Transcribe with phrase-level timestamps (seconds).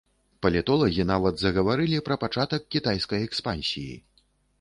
[0.43, 3.93] Палітолагі нават загаварылі пра пачатак кітайскай экспансіі.